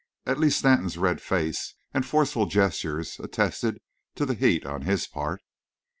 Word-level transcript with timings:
At 0.25 0.39
least 0.39 0.57
Stanton's 0.57 0.97
red 0.97 1.21
face 1.21 1.75
and 1.93 2.03
forceful 2.03 2.47
gestures 2.47 3.19
attested 3.19 3.79
to 4.15 4.33
heat 4.33 4.65
on 4.65 4.81
his 4.81 5.05
part. 5.05 5.43